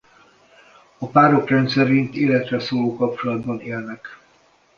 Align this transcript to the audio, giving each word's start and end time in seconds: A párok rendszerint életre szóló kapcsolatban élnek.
A 0.97 1.07
párok 1.09 1.49
rendszerint 1.49 2.15
életre 2.15 2.59
szóló 2.59 2.95
kapcsolatban 2.95 3.59
élnek. 3.61 4.19